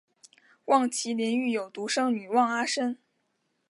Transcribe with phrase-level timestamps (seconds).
[0.65, 2.97] 望麒麟育有独生女望阿参。